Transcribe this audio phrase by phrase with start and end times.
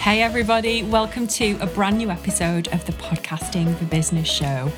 [0.00, 4.72] Hey, everybody, welcome to a brand new episode of the Podcasting for Business show.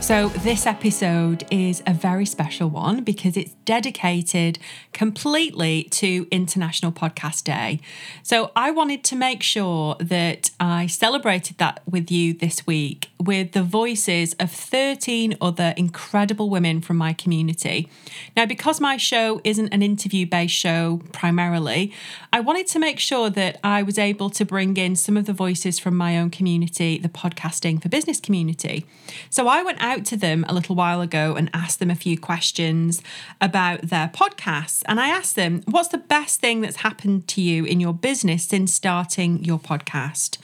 [0.00, 4.58] So, this episode is a very special one because it's dedicated
[4.94, 7.80] completely to International Podcast Day.
[8.22, 13.52] So, I wanted to make sure that I celebrated that with you this week with
[13.52, 17.88] the voices of 13 other incredible women from my community.
[18.34, 21.92] Now, because my show isn't an interview based show primarily,
[22.32, 25.34] I wanted to make sure that I was able to bring in some of the
[25.34, 28.86] voices from my own community, the Podcasting for Business community.
[29.28, 32.18] So, I went out to them a little while ago and asked them a few
[32.18, 33.02] questions
[33.40, 34.82] about their podcasts.
[34.86, 38.44] And I asked them, What's the best thing that's happened to you in your business
[38.44, 40.38] since starting your podcast?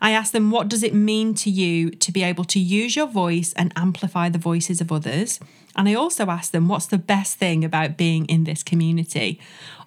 [0.00, 3.06] I asked them, What does it mean to you to be able to use your
[3.06, 5.40] voice and amplify the voices of others?
[5.78, 9.40] And I also asked them, What's the best thing about being in this community?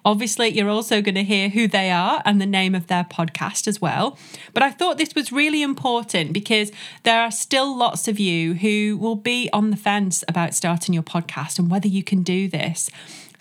[0.04, 3.68] Obviously, you're also going to hear who they are and the name of their podcast
[3.68, 4.18] as well.
[4.52, 6.72] But I thought this was really important because
[7.04, 11.04] there are still lots of you who will be on the fence about starting your
[11.04, 12.90] podcast and whether you can do this.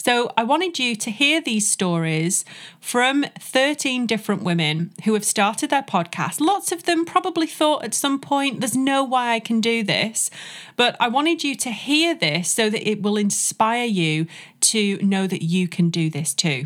[0.04, 2.44] So I wanted you to hear these stories
[2.80, 6.42] from 13 different women who have started their podcast.
[6.42, 10.32] Lots of them probably thought at some point, there's no way I can do this.
[10.76, 14.26] But I wanted you to hear this so that it will inspire you
[14.62, 16.66] to know that you can do this too.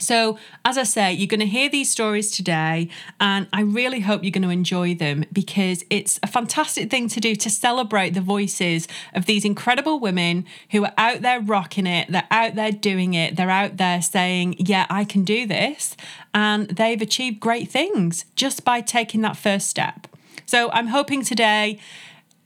[0.00, 2.88] So, as I say, you're going to hear these stories today,
[3.20, 7.20] and I really hope you're going to enjoy them because it's a fantastic thing to
[7.20, 12.10] do to celebrate the voices of these incredible women who are out there rocking it,
[12.10, 15.96] they're out there doing it, they're out there saying, Yeah, I can do this.
[16.32, 20.06] And they've achieved great things just by taking that first step.
[20.46, 21.78] So, I'm hoping today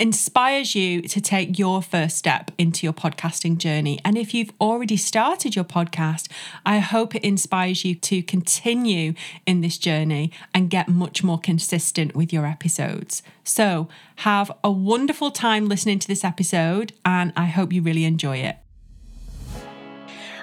[0.04, 3.98] inspires you to take your first step into your podcasting journey.
[4.04, 6.30] And if you've already started your podcast,
[6.66, 9.14] I hope it inspires you to continue
[9.46, 13.22] in this journey and get much more consistent with your episodes.
[13.44, 18.36] So, have a wonderful time listening to this episode, and I hope you really enjoy
[18.36, 18.58] it.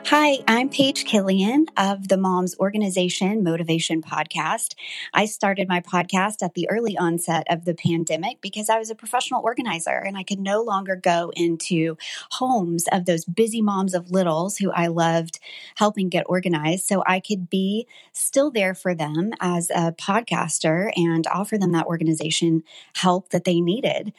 [0.05, 4.73] Hi, I'm Paige Killian of the Moms Organization Motivation Podcast.
[5.13, 8.95] I started my podcast at the early onset of the pandemic because I was a
[8.95, 11.97] professional organizer and I could no longer go into
[12.31, 15.39] homes of those busy moms of littles who I loved
[15.75, 16.87] helping get organized.
[16.87, 21.85] So I could be still there for them as a podcaster and offer them that
[21.85, 22.63] organization
[22.95, 24.11] help that they needed.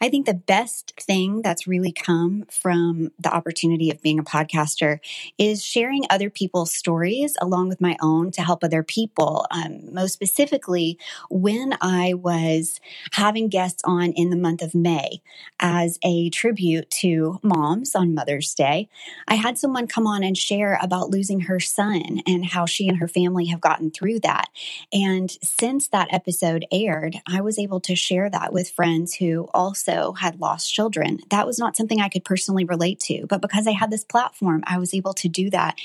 [0.00, 4.98] I think the best thing that's really come from the opportunity of being a podcaster
[5.38, 9.46] is sharing other people's stories along with my own to help other people.
[9.50, 10.98] Um, most specifically,
[11.30, 12.80] when I was
[13.12, 15.22] having guests on in the month of May
[15.60, 18.88] as a tribute to moms on Mother's Day,
[19.28, 22.98] I had someone come on and share about losing her son and how she and
[22.98, 24.48] her family have gotten through that.
[24.92, 30.12] And since that episode aired, I was able to share that with friends who also
[30.12, 31.18] had lost children.
[31.30, 34.62] That was not something I could personally relate to, but because I had this platform,
[34.66, 35.76] I was able to do that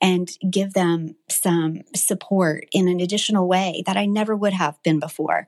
[0.00, 4.98] and give them some support in an additional way that I never would have been
[4.98, 5.46] before.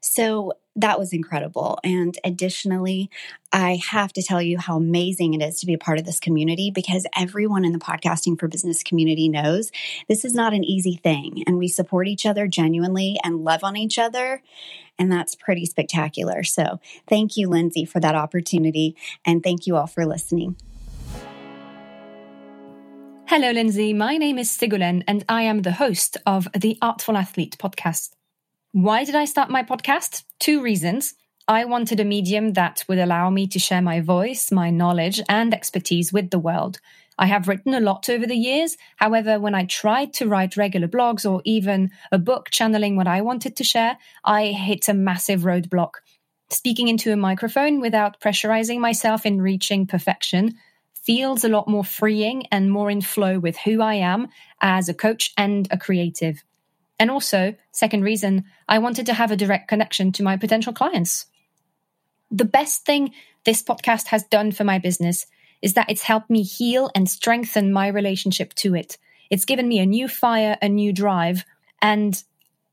[0.00, 1.78] So that was incredible.
[1.82, 3.10] And additionally,
[3.50, 6.20] I have to tell you how amazing it is to be a part of this
[6.20, 9.72] community because everyone in the podcasting for business community knows
[10.06, 11.42] this is not an easy thing.
[11.46, 14.42] And we support each other genuinely and love on each other.
[14.98, 16.42] And that's pretty spectacular.
[16.42, 18.96] So thank you, Lindsay, for that opportunity.
[19.24, 20.56] And thank you all for listening.
[23.28, 23.92] Hello, Lindsay.
[23.92, 28.10] My name is Sigurlen, and I am the host of the Artful Athlete podcast.
[28.70, 30.22] Why did I start my podcast?
[30.38, 31.14] Two reasons.
[31.48, 35.52] I wanted a medium that would allow me to share my voice, my knowledge, and
[35.52, 36.78] expertise with the world.
[37.18, 38.76] I have written a lot over the years.
[38.94, 43.22] However, when I tried to write regular blogs or even a book channeling what I
[43.22, 45.94] wanted to share, I hit a massive roadblock.
[46.48, 50.54] Speaking into a microphone without pressurizing myself in reaching perfection
[51.06, 54.26] feels a lot more freeing and more in flow with who I am
[54.60, 56.42] as a coach and a creative.
[56.98, 61.26] And also, second reason, I wanted to have a direct connection to my potential clients.
[62.30, 63.12] The best thing
[63.44, 65.26] this podcast has done for my business
[65.62, 68.98] is that it's helped me heal and strengthen my relationship to it.
[69.30, 71.44] It's given me a new fire, a new drive,
[71.80, 72.20] and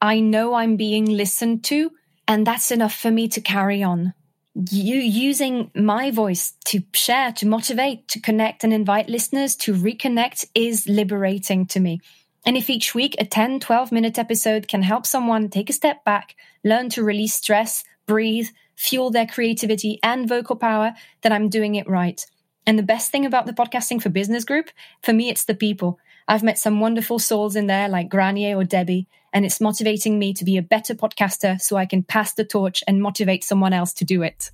[0.02, 1.92] I know I'm being listened to,
[2.28, 4.14] and that's enough for me to carry on
[4.56, 10.46] you using my voice to share, to motivate, to connect and invite listeners to reconnect
[10.54, 12.02] is liberating to me.
[12.46, 16.04] And if each week a 10, 12 minute episode can help someone take a step
[16.04, 21.76] back, learn to release stress, breathe, fuel their creativity and vocal power, then I'm doing
[21.76, 22.24] it right.
[22.66, 24.70] And the best thing about the podcasting for business group,
[25.02, 26.00] for me, it's the people.
[26.28, 30.34] I've met some wonderful souls in there like Granier or Debbie, and it's motivating me
[30.34, 33.94] to be a better podcaster so I can pass the torch and motivate someone else
[33.94, 34.52] to do it.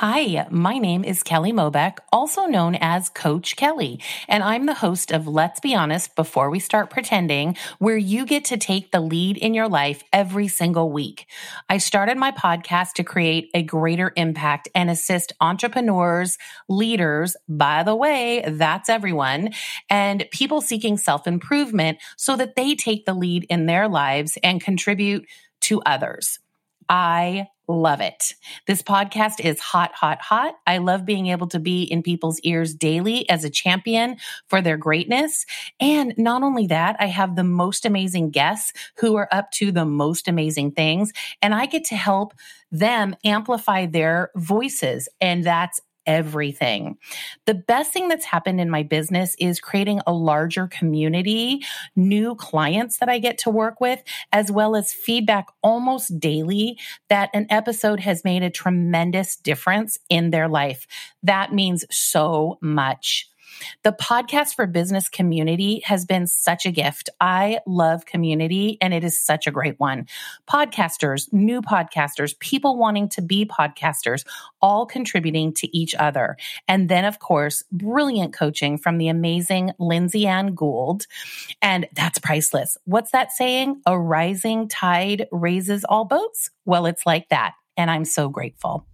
[0.00, 5.10] Hi, my name is Kelly Mobeck, also known as Coach Kelly, and I'm the host
[5.10, 9.36] of Let's Be Honest Before We Start Pretending, where you get to take the lead
[9.36, 11.26] in your life every single week.
[11.68, 17.96] I started my podcast to create a greater impact and assist entrepreneurs, leaders, by the
[17.96, 19.50] way, that's everyone,
[19.90, 24.62] and people seeking self improvement so that they take the lead in their lives and
[24.62, 25.26] contribute
[25.62, 26.38] to others.
[26.88, 28.32] I love it.
[28.66, 30.54] This podcast is hot, hot, hot.
[30.66, 34.16] I love being able to be in people's ears daily as a champion
[34.48, 35.44] for their greatness.
[35.78, 39.84] And not only that, I have the most amazing guests who are up to the
[39.84, 41.12] most amazing things,
[41.42, 42.32] and I get to help
[42.72, 45.08] them amplify their voices.
[45.20, 46.96] And that's everything.
[47.44, 51.62] The best thing that's happened in my business is creating a larger community,
[51.94, 54.02] new clients that I get to work with,
[54.32, 56.78] as well as feedback almost daily
[57.10, 60.86] that an episode has made a tremendous difference in their life.
[61.22, 63.28] That means so much.
[63.82, 67.10] The podcast for business community has been such a gift.
[67.20, 70.06] I love community and it is such a great one.
[70.48, 74.26] Podcasters, new podcasters, people wanting to be podcasters,
[74.60, 76.36] all contributing to each other.
[76.66, 81.06] And then, of course, brilliant coaching from the amazing Lindsay Ann Gould.
[81.62, 82.76] And that's priceless.
[82.84, 83.80] What's that saying?
[83.86, 86.50] A rising tide raises all boats?
[86.64, 87.54] Well, it's like that.
[87.76, 88.86] And I'm so grateful.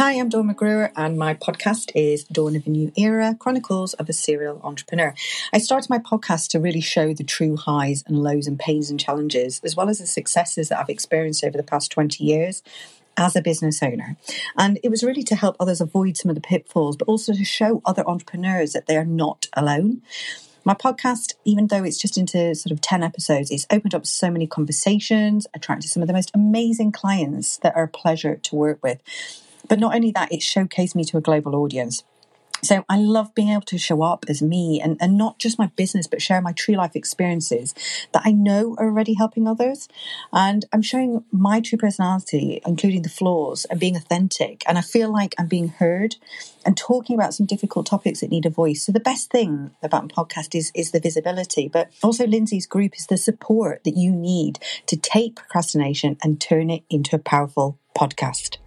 [0.00, 4.08] Hi, I'm Dawn McGruer, and my podcast is Dawn of a New Era Chronicles of
[4.08, 5.14] a Serial Entrepreneur.
[5.52, 8.98] I started my podcast to really show the true highs and lows and pains and
[8.98, 12.62] challenges, as well as the successes that I've experienced over the past 20 years
[13.18, 14.16] as a business owner.
[14.56, 17.44] And it was really to help others avoid some of the pitfalls, but also to
[17.44, 20.00] show other entrepreneurs that they are not alone.
[20.64, 24.30] My podcast, even though it's just into sort of 10 episodes, it's opened up so
[24.30, 28.78] many conversations, attracted some of the most amazing clients that are a pleasure to work
[28.82, 29.02] with.
[29.70, 32.02] But not only that, it showcased me to a global audience.
[32.62, 35.68] So I love being able to show up as me and, and not just my
[35.76, 37.72] business, but share my true life experiences
[38.12, 39.88] that I know are already helping others.
[40.32, 44.62] And I'm showing my true personality, including the flaws and being authentic.
[44.68, 46.16] And I feel like I'm being heard
[46.66, 48.84] and talking about some difficult topics that need a voice.
[48.84, 52.94] So the best thing about my podcast is, is the visibility, but also Lindsay's group
[52.96, 57.78] is the support that you need to take procrastination and turn it into a powerful
[57.96, 58.58] podcast.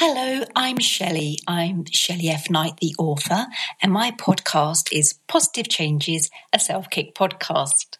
[0.00, 1.40] Hello, I'm Shelley.
[1.48, 2.48] I'm Shelley F.
[2.48, 3.46] Knight, the author,
[3.82, 7.98] and my podcast is Positive Changes, a self kick podcast.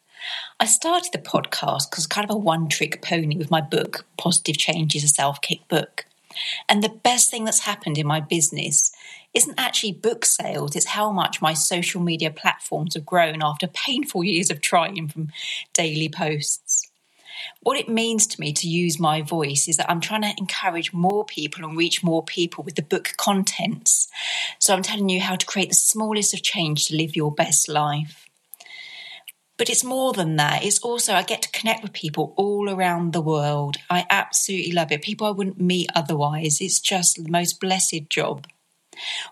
[0.60, 4.56] I started the podcast because kind of a one trick pony with my book, Positive
[4.56, 6.04] Changes, a self kick book.
[6.68, 8.92] And the best thing that's happened in my business
[9.34, 14.22] isn't actually book sales, it's how much my social media platforms have grown after painful
[14.22, 15.32] years of trying from
[15.74, 16.67] daily posts
[17.60, 20.92] what it means to me to use my voice is that I'm trying to encourage
[20.92, 24.08] more people and reach more people with the book contents.
[24.58, 27.68] So I'm telling you how to create the smallest of change to live your best
[27.68, 28.26] life.
[29.56, 30.64] But it's more than that.
[30.64, 33.76] It's also, I get to connect with people all around the world.
[33.90, 35.02] I absolutely love it.
[35.02, 36.60] People I wouldn't meet otherwise.
[36.60, 38.46] It's just the most blessed job.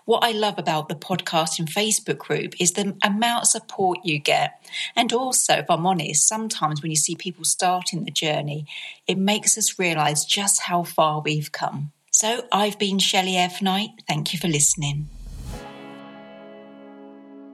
[0.05, 4.19] What I love about the podcast and Facebook group is the amount of support you
[4.19, 4.65] get.
[4.95, 8.65] And also, if I'm honest, sometimes when you see people starting the journey,
[9.07, 11.91] it makes us realize just how far we've come.
[12.11, 13.61] So I've been Shelley F.
[13.61, 13.89] Knight.
[14.07, 15.09] Thank you for listening.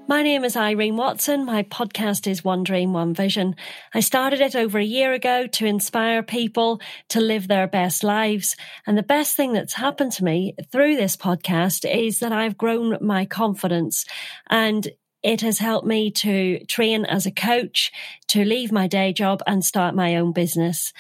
[0.06, 1.46] My name is Irene Watson.
[1.46, 3.56] My podcast is One Dream, One Vision.
[3.94, 8.58] I started it over a year ago to inspire people to live their best lives.
[8.86, 12.98] And the best thing that's happened to me through this podcast is that I've grown
[13.00, 14.06] my confidence
[14.50, 14.90] and
[15.24, 17.90] it has helped me to train as a coach,
[18.28, 20.92] to leave my day job and start my own business.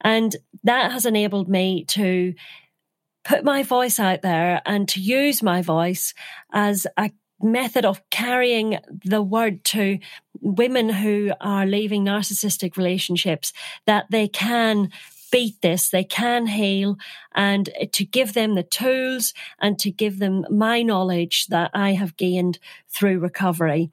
[0.00, 0.34] And
[0.64, 2.34] that has enabled me to
[3.24, 6.12] put my voice out there and to use my voice
[6.52, 9.98] as a method of carrying the word to
[10.40, 13.52] women who are leaving narcissistic relationships
[13.86, 14.90] that they can
[15.30, 16.96] beat this, they can heal,
[17.34, 22.16] and to give them the tools and to give them my knowledge that I have
[22.16, 23.90] gained through recovery.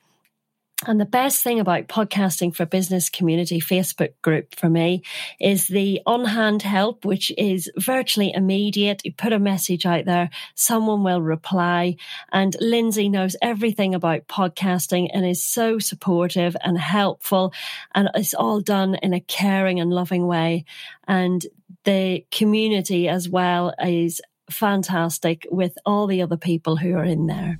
[0.83, 5.03] And the best thing about podcasting for business community Facebook group for me
[5.39, 9.01] is the on hand help, which is virtually immediate.
[9.05, 11.95] You put a message out there, someone will reply.
[12.33, 17.53] And Lindsay knows everything about podcasting and is so supportive and helpful.
[17.93, 20.65] And it's all done in a caring and loving way.
[21.07, 21.45] And
[21.85, 24.19] the community as well is
[24.51, 27.59] fantastic with all the other people who are in there.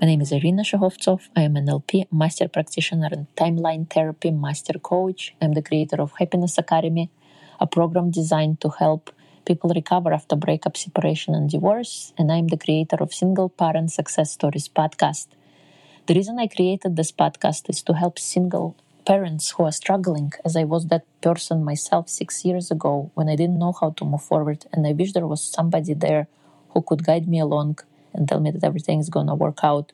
[0.00, 1.28] My name is Irina Shahovtsov.
[1.34, 5.34] I am an NLP master practitioner and timeline therapy master coach.
[5.42, 7.10] I'm the creator of Happiness Academy,
[7.58, 9.10] a program designed to help
[9.44, 12.12] people recover after breakup, separation, and divorce.
[12.16, 15.26] And I'm the creator of Single Parent Success Stories podcast.
[16.06, 20.54] The reason I created this podcast is to help single parents who are struggling, as
[20.54, 24.22] I was that person myself six years ago when I didn't know how to move
[24.22, 24.64] forward.
[24.72, 26.28] And I wish there was somebody there
[26.68, 27.80] who could guide me along
[28.12, 29.92] and tell me that everything is going to work out.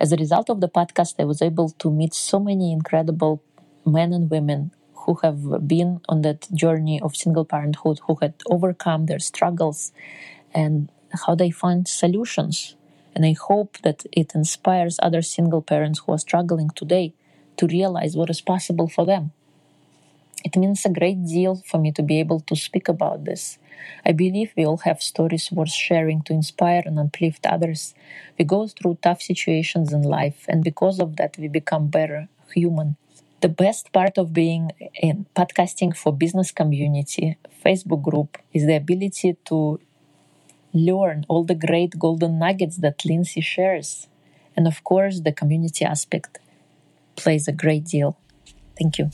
[0.00, 3.42] As a result of the podcast, I was able to meet so many incredible
[3.84, 9.06] men and women who have been on that journey of single parenthood, who had overcome
[9.06, 9.92] their struggles
[10.54, 10.90] and
[11.26, 12.76] how they find solutions.
[13.14, 17.14] And I hope that it inspires other single parents who are struggling today
[17.56, 19.32] to realize what is possible for them.
[20.44, 23.58] It means a great deal for me to be able to speak about this
[24.04, 27.94] I believe we all have stories worth sharing to inspire and uplift others.
[28.38, 32.96] We go through tough situations in life, and because of that, we become better human.
[33.40, 39.36] The best part of being in podcasting for business community Facebook group is the ability
[39.46, 39.80] to
[40.72, 44.08] learn all the great golden nuggets that Lindsay shares.
[44.56, 46.38] And of course, the community aspect
[47.16, 48.16] plays a great deal.
[48.78, 49.10] Thank you.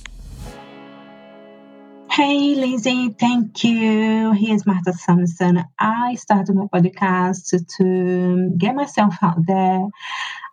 [2.12, 4.32] Hey, Lizzie, thank you.
[4.32, 5.62] Here's Martha Sampson.
[5.78, 9.86] I started my podcast to, get myself out there.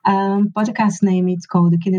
[0.06, 1.96] Um, podcast name is called the Kid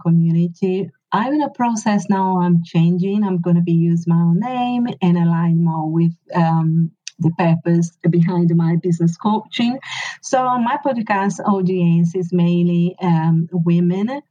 [0.00, 0.88] Community.
[1.10, 2.40] I'm in a process now.
[2.42, 3.24] I'm changing.
[3.24, 7.90] I'm going to be use my own name and align more with um, the purpose
[8.08, 9.80] behind my business coaching.
[10.20, 14.22] So my podcast audience is mainly um, women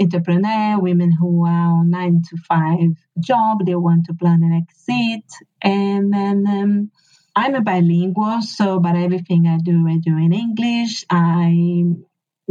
[0.00, 5.24] entrepreneur, women who are on nine to five job, they want to plan an exit.
[5.62, 6.90] And then um,
[7.36, 11.04] I'm a bilingual, so but everything I do, I do in English.
[11.10, 11.84] I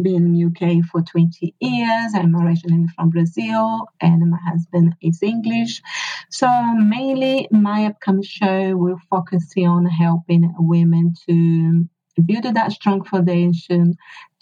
[0.02, 2.12] been in UK for 20 years.
[2.16, 5.82] I'm originally from Brazil and my husband is English.
[6.30, 11.88] So mainly my upcoming show will focus on helping women to
[12.22, 13.96] build that strong foundation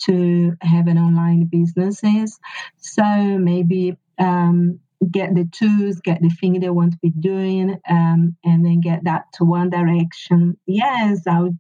[0.05, 2.39] to have an online businesses.
[2.77, 4.79] So maybe um,
[5.12, 9.03] get the tools, get the thing they want to be doing, um, and then get
[9.03, 10.57] that to one direction.
[10.65, 11.57] Yes, I would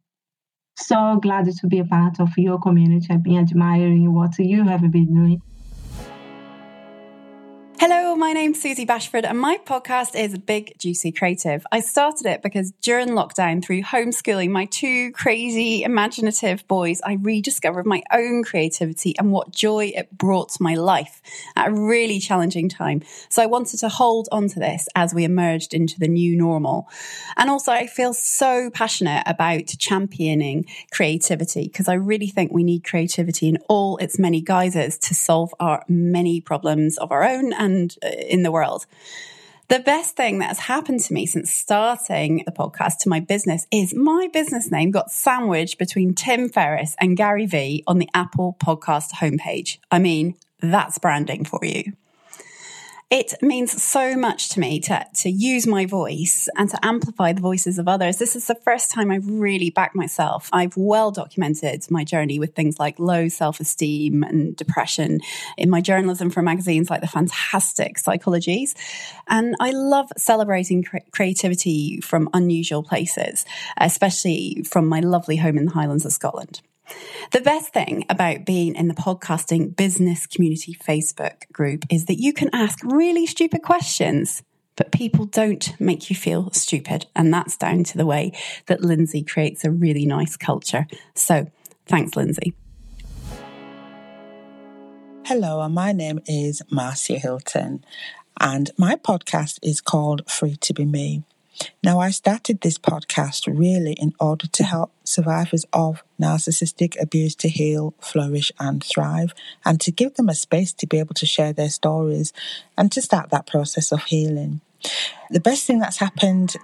[0.77, 3.07] so glad to be a part of your community.
[3.09, 5.41] I've been admiring what you have been doing.
[7.79, 11.63] Hello, my name's Susie Bashford, and my podcast is Big Juicy Creative.
[11.71, 17.85] I started it because during lockdown, through homeschooling my two crazy, imaginative boys, I rediscovered
[17.85, 21.21] my own creativity and what joy it brought to my life
[21.55, 23.03] at a really challenging time.
[23.29, 26.89] So I wanted to hold on to this as we emerged into the new normal.
[27.35, 32.83] And also, I feel so passionate about championing creativity because I really think we need
[32.83, 37.95] creativity in all its many guises to solve our many problems of our own and
[38.03, 38.85] uh, in the world.
[39.69, 43.67] The best thing that has happened to me since starting the podcast to my business
[43.69, 48.55] is my business name got sandwiched between Tim Ferriss and Gary Vee on the Apple
[48.61, 49.79] podcast homepage.
[49.91, 51.91] I mean, that's branding for you.
[53.09, 57.39] It means so much to me to, to use my voice and to amplify the
[57.39, 58.17] voices of others.
[58.17, 60.49] This is the first time I've really backed myself.
[60.51, 65.21] I've well documented my journey with things like low self esteem and depression
[65.55, 68.75] in my journalism for magazines like the fantastic Psychologies.
[69.29, 73.45] And I love celebrating cre- creativity from unusual places,
[73.77, 76.59] especially from my lovely home in the Highlands of Scotland.
[77.31, 82.33] The best thing about being in the podcasting business community Facebook group is that you
[82.33, 84.43] can ask really stupid questions,
[84.75, 87.05] but people don't make you feel stupid.
[87.15, 88.31] And that's down to the way
[88.67, 90.87] that Lindsay creates a really nice culture.
[91.15, 91.51] So
[91.85, 92.53] thanks, Lindsay.
[95.25, 97.83] Hello, my name is Marcia Hilton,
[98.39, 101.23] and my podcast is called Free to Be Me.
[101.83, 107.49] Now, I started this podcast really in order to help survivors of narcissistic abuse to
[107.49, 109.33] heal, flourish, and thrive,
[109.65, 112.33] and to give them a space to be able to share their stories
[112.77, 114.61] and to start that process of healing.
[115.29, 116.55] The best thing that's happened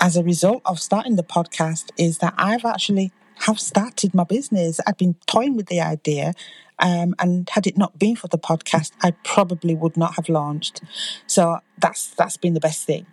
[0.00, 4.80] as a result of starting the podcast is that I've actually have started my business.
[4.86, 6.34] I've been toying with the idea,
[6.78, 10.80] um, and had it not been for the podcast, I probably would not have launched.
[11.26, 13.06] So that's that's been the best thing.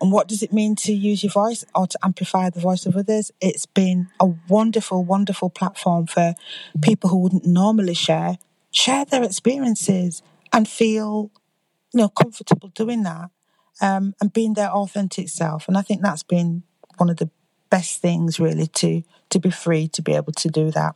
[0.00, 2.96] And what does it mean to use your voice or to amplify the voice of
[2.96, 3.32] others?
[3.40, 6.34] It's been a wonderful, wonderful platform for
[6.80, 8.38] people who wouldn't normally share,
[8.70, 11.30] share their experiences and feel,
[11.92, 13.30] you know, comfortable doing that
[13.80, 15.68] um, and being their authentic self.
[15.68, 16.62] And I think that's been
[16.96, 17.30] one of the
[17.70, 20.94] best things really to to be free to be able to do that.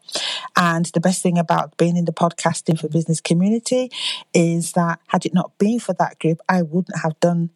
[0.57, 3.91] And the best thing about being in the podcasting for business community
[4.33, 7.51] is that had it not been for that group, I wouldn't have done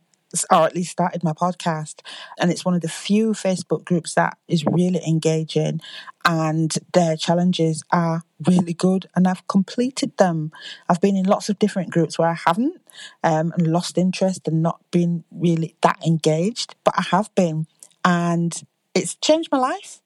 [0.51, 2.01] or at least started my podcast.
[2.39, 5.81] And it's one of the few Facebook groups that is really engaging
[6.25, 9.07] and their challenges are really good.
[9.15, 10.53] And I've completed them.
[10.89, 12.81] I've been in lots of different groups where I haven't
[13.23, 17.67] um, and lost interest and not been really that engaged, but I have been.
[18.05, 18.61] And
[18.95, 20.01] it's changed my life,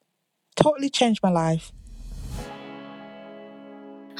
[0.56, 1.72] totally changed my life.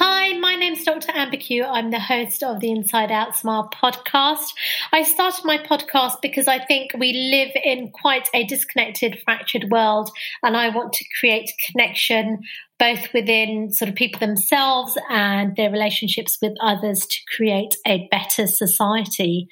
[0.03, 1.13] Hi, my name's Dr.
[1.15, 1.63] Amber Q.
[1.63, 4.47] I'm the host of the Inside Out Smile podcast.
[4.95, 10.09] I started my podcast because I think we live in quite a disconnected, fractured world,
[10.43, 12.39] and I want to create connection
[12.79, 18.47] both within sort of people themselves and their relationships with others to create a better
[18.47, 19.49] society.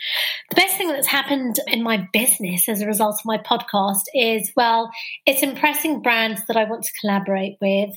[0.49, 4.51] The best thing that's happened in my business as a result of my podcast is,
[4.57, 4.91] well,
[5.27, 7.91] it's impressing brands that I want to collaborate with.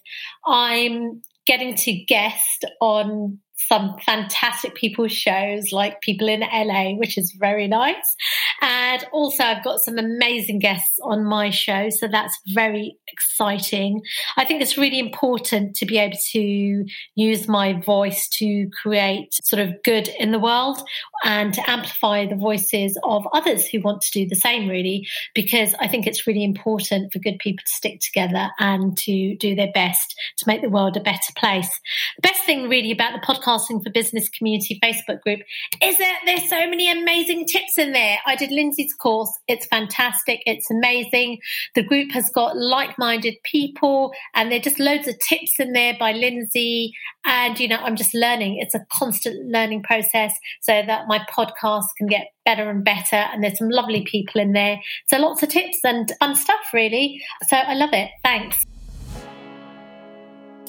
[0.46, 7.32] I'm getting to guest on some fantastic people's shows like people in LA, which is
[7.40, 8.16] very nice.
[8.62, 11.90] And also, I've got some amazing guests on my show.
[11.90, 14.02] So that's very exciting.
[14.38, 19.62] I think it's really important to be able to use my voice to create sort
[19.62, 20.82] of good in the world
[21.24, 25.74] and to amplify the voices of others who want to do the same, really, because
[25.80, 29.72] I think it's really important for good people to stick together and to do their
[29.74, 31.70] best to make the world a better place.
[32.18, 35.42] The best thing, really, about the Podcasting for Business Community Facebook group
[35.82, 38.18] is that there's so many amazing tips in there.
[38.26, 41.40] I did Lindsay's course, it's fantastic, it's amazing.
[41.76, 45.74] The group has got like minded people, and there are just loads of tips in
[45.74, 46.94] there by Lindsay.
[47.26, 48.58] And, you know, I'm just learning.
[48.60, 53.16] It's a constant learning process so that my podcast can get better and better.
[53.16, 54.80] And there's some lovely people in there.
[55.08, 57.22] So lots of tips and fun stuff, really.
[57.48, 58.10] So I love it.
[58.24, 58.64] Thanks.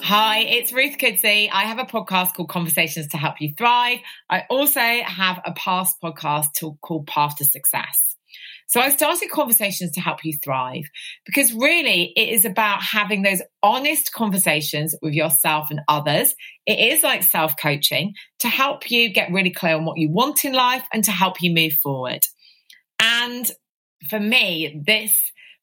[0.05, 1.49] Hi, it's Ruth Goodsey.
[1.53, 4.01] I have a podcast called Conversations to Help You Thrive.
[4.29, 6.49] I also have a past podcast
[6.81, 8.17] called Path to Success.
[8.67, 10.87] So I started conversations to help you thrive
[11.25, 16.35] because really it is about having those honest conversations with yourself and others.
[16.67, 20.45] It is like self coaching to help you get really clear on what you want
[20.45, 22.23] in life and to help you move forward.
[22.99, 23.49] And
[24.11, 25.17] for me, this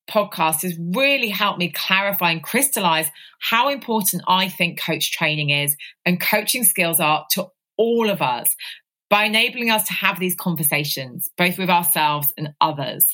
[0.10, 5.76] podcast has really helped me clarify and crystallize how important I think coach training is
[6.06, 8.54] and coaching skills are to all of us
[9.10, 13.06] by enabling us to have these conversations, both with ourselves and others.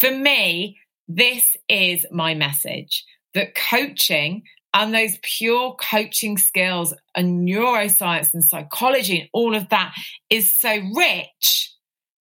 [0.00, 8.34] For me, this is my message that coaching and those pure coaching skills and neuroscience
[8.34, 9.94] and psychology and all of that
[10.30, 11.73] is so rich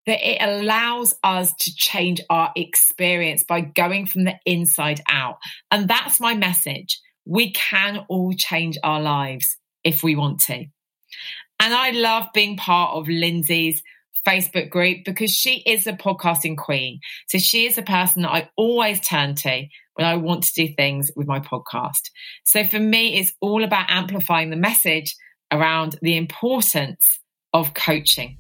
[0.07, 5.37] that it allows us to change our experience by going from the inside out.
[5.71, 7.01] And that's my message.
[7.25, 10.65] We can all change our lives if we want to.
[11.61, 13.83] And I love being part of Lindsay's
[14.27, 17.01] Facebook group because she is a podcasting queen.
[17.29, 20.75] So she is a person that I always turn to when I want to do
[20.75, 22.11] things with my podcast.
[22.45, 25.15] So for me, it's all about amplifying the message
[25.53, 27.21] around the importance
[27.53, 28.39] of coaching.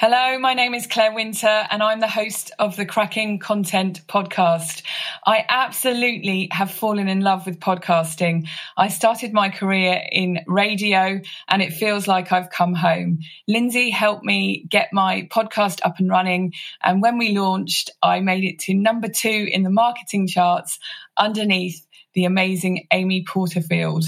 [0.00, 4.82] Hello, my name is Claire Winter, and I'm the host of the Cracking Content podcast.
[5.26, 8.46] I absolutely have fallen in love with podcasting.
[8.76, 13.18] I started my career in radio, and it feels like I've come home.
[13.48, 18.44] Lindsay helped me get my podcast up and running, and when we launched, I made
[18.44, 20.78] it to number two in the marketing charts
[21.16, 21.84] underneath
[22.14, 24.04] the amazing Amy Porterfield.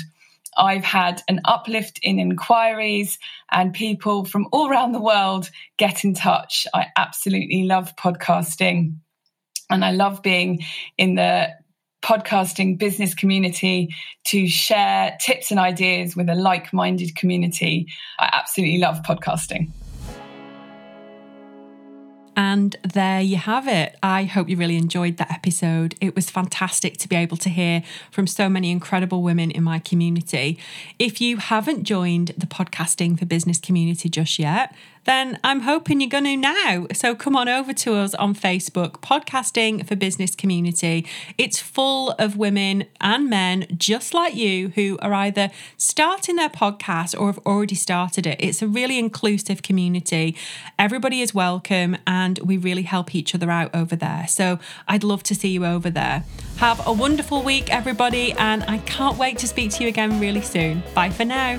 [0.56, 3.18] I've had an uplift in inquiries
[3.50, 6.66] and people from all around the world get in touch.
[6.74, 8.96] I absolutely love podcasting
[9.70, 10.64] and I love being
[10.98, 11.48] in the
[12.02, 17.86] podcasting business community to share tips and ideas with a like minded community.
[18.18, 19.70] I absolutely love podcasting.
[22.36, 23.96] And there you have it.
[24.02, 25.94] I hope you really enjoyed that episode.
[26.00, 29.78] It was fantastic to be able to hear from so many incredible women in my
[29.78, 30.58] community.
[30.98, 36.10] If you haven't joined the Podcasting for Business community just yet, then I'm hoping you're
[36.10, 36.86] going to now.
[36.92, 41.06] So come on over to us on Facebook, Podcasting for Business Community.
[41.38, 47.18] It's full of women and men just like you who are either starting their podcast
[47.18, 48.36] or have already started it.
[48.40, 50.36] It's a really inclusive community.
[50.78, 54.26] Everybody is welcome and we really help each other out over there.
[54.28, 56.24] So I'd love to see you over there.
[56.56, 60.42] Have a wonderful week, everybody, and I can't wait to speak to you again really
[60.42, 60.82] soon.
[60.94, 61.58] Bye for now.